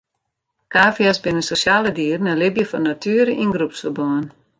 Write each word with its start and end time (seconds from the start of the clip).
Kavia's 0.75 1.19
binne 1.25 1.43
sosjale 1.47 1.91
dieren 1.99 2.29
en 2.31 2.41
libje 2.41 2.65
fan 2.71 2.85
natuere 2.89 3.33
yn 3.43 3.53
groepsferbân. 3.55 4.23